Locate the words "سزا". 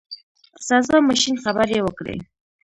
0.67-0.97